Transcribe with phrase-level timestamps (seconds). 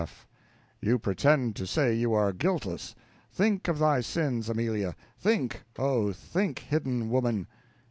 [0.01, 0.27] F.
[0.81, 2.95] You pretend to say you are guiltless!
[3.31, 7.45] Think of thy sins, Amelia; think, oh, think, hidden woman.